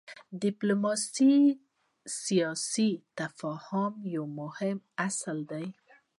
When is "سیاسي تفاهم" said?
2.23-3.93